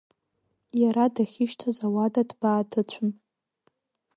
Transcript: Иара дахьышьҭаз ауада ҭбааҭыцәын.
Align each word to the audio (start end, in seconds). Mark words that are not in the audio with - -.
Иара 0.81 1.05
дахьышьҭаз 1.15 1.77
ауада 1.85 2.21
ҭбааҭыцәын. 2.29 3.09